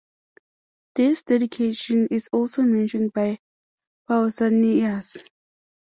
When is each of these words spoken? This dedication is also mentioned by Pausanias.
This 0.95 1.21
dedication 1.21 2.07
is 2.09 2.27
also 2.33 2.63
mentioned 2.63 3.13
by 3.13 3.37
Pausanias. 4.09 5.23